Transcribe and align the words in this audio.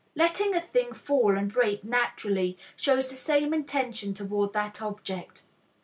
Letting 0.15 0.55
a 0.55 0.61
thing 0.61 0.93
fall 0.93 1.37
and 1.37 1.53
break 1.53 1.83
naturally 1.83 2.57
shows 2.75 3.09
the 3.09 3.15
same 3.15 3.53
intention 3.53 4.15
toward 4.15 4.51
that 4.53 4.81
object. 4.81 5.43